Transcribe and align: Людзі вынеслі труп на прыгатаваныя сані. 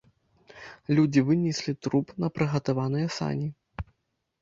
Людзі 0.99 1.19
вынеслі 1.27 1.77
труп 1.87 2.07
на 2.25 2.33
прыгатаваныя 2.41 3.07
сані. 3.21 3.47